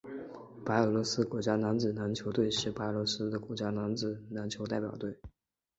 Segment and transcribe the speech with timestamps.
[0.65, 5.15] 白俄罗斯国家男子篮球队是白俄罗斯的国家男子篮球代表队。